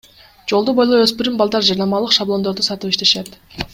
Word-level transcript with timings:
Жолду 0.51 0.73
бойлой 0.79 1.03
өспүрүм 1.07 1.37
балдар 1.41 1.67
жарнамалык 1.67 2.17
шаблондорду 2.17 2.67
сатып 2.69 2.97
иштешет. 2.97 3.31